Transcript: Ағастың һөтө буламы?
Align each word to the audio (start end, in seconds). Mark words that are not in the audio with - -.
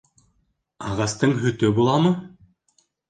Ағастың 0.87 1.35
һөтө 1.43 1.69
буламы? 1.81 2.15